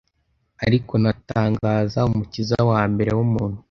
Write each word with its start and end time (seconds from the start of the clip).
Ariko 0.65 0.93
natangaza 1.01 1.99
umukiza 2.09 2.55
wambere 2.69 3.11
wumuntu 3.17 3.59